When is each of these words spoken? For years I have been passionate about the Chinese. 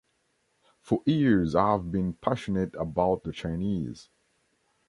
For 0.79 1.03
years 1.05 1.53
I 1.53 1.73
have 1.73 1.91
been 1.91 2.13
passionate 2.13 2.73
about 2.73 3.23
the 3.23 3.31
Chinese. 3.31 4.09